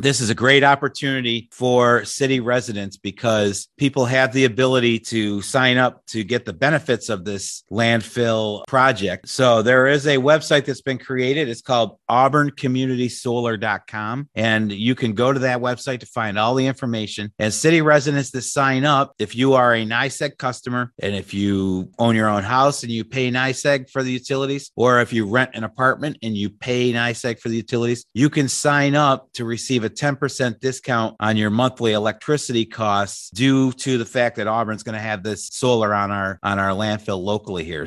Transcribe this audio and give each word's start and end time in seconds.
this 0.00 0.20
is 0.20 0.30
a 0.30 0.34
great 0.34 0.64
opportunity 0.64 1.48
for 1.52 2.04
city 2.04 2.40
residents 2.40 2.96
because 2.96 3.68
people 3.76 4.06
have 4.06 4.32
the 4.32 4.44
ability 4.44 4.98
to 4.98 5.40
sign 5.42 5.76
up 5.76 6.04
to 6.06 6.24
get 6.24 6.44
the 6.44 6.52
benefits 6.52 7.08
of 7.08 7.24
this 7.24 7.62
landfill 7.70 8.66
project. 8.66 9.28
So 9.28 9.62
there 9.62 9.86
is 9.86 10.04
a 10.06 10.16
website 10.16 10.64
that's 10.64 10.82
been 10.82 10.98
created. 10.98 11.48
It's 11.48 11.62
called 11.62 11.98
auburncommunitysolar.com. 12.08 14.28
And 14.34 14.72
you 14.72 14.94
can 14.94 15.12
go 15.14 15.30
to 15.32 15.40
that 15.40 15.60
website 15.60 16.00
to 16.00 16.06
find 16.06 16.38
all 16.38 16.54
the 16.54 16.66
information. 16.66 17.34
And 17.38 17.52
city 17.52 17.82
residents 17.82 18.30
to 18.32 18.42
sign 18.42 18.84
up, 18.84 19.14
if 19.18 19.36
you 19.36 19.54
are 19.54 19.74
a 19.74 19.84
NYSEG 19.84 20.38
customer 20.38 20.92
and 21.00 21.14
if 21.14 21.34
you 21.34 21.90
own 21.98 22.14
your 22.16 22.28
own 22.28 22.42
house 22.42 22.82
and 22.82 22.92
you 22.92 23.04
pay 23.04 23.30
NYSEG 23.30 23.90
for 23.90 24.02
the 24.02 24.12
utilities, 24.12 24.70
or 24.76 25.00
if 25.00 25.12
you 25.12 25.26
rent 25.26 25.50
an 25.54 25.64
apartment 25.64 26.18
and 26.22 26.36
you 26.36 26.50
pay 26.50 26.92
NYSEG 26.92 27.40
for 27.40 27.48
the 27.48 27.56
utilities, 27.56 28.04
you 28.14 28.30
can 28.30 28.48
sign 28.48 28.94
up 28.94 29.32
to 29.34 29.44
receive 29.44 29.84
a 29.90 29.94
10% 29.94 30.60
discount 30.60 31.16
on 31.20 31.36
your 31.36 31.50
monthly 31.50 31.92
electricity 31.92 32.64
costs 32.64 33.30
due 33.30 33.72
to 33.72 33.98
the 33.98 34.04
fact 34.04 34.36
that 34.36 34.46
Auburn's 34.46 34.82
going 34.82 34.94
to 34.94 35.00
have 35.00 35.22
this 35.22 35.48
solar 35.52 35.94
on 35.94 36.10
our 36.10 36.38
on 36.42 36.58
our 36.58 36.70
landfill 36.70 37.22
locally 37.22 37.64
here. 37.64 37.78